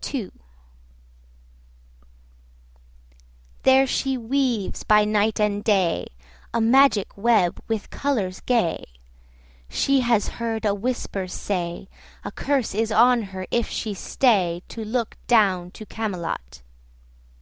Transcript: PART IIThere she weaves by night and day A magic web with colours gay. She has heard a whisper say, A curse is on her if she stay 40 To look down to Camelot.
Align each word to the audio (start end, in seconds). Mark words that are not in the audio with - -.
PART 0.00 0.32
IIThere 3.62 3.86
she 3.86 4.16
weaves 4.16 4.84
by 4.84 5.04
night 5.04 5.38
and 5.38 5.62
day 5.62 6.06
A 6.54 6.62
magic 6.62 7.14
web 7.14 7.62
with 7.68 7.90
colours 7.90 8.40
gay. 8.40 8.86
She 9.68 10.00
has 10.00 10.28
heard 10.40 10.64
a 10.64 10.72
whisper 10.74 11.28
say, 11.28 11.90
A 12.24 12.32
curse 12.32 12.74
is 12.74 12.90
on 12.90 13.20
her 13.36 13.46
if 13.50 13.68
she 13.68 13.92
stay 13.92 14.62
40 14.70 14.74
To 14.82 14.88
look 14.90 15.18
down 15.26 15.70
to 15.72 15.84
Camelot. 15.84 16.62